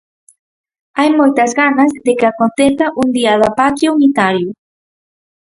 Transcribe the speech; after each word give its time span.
Hai 0.97 1.09
moitas 1.19 1.51
ganas 1.61 1.91
de 2.05 2.13
que 2.19 2.27
aconteza 2.27 2.85
un 3.01 3.07
Día 3.17 3.33
da 3.41 3.51
Patria 3.59 3.93
unitario. 3.97 4.49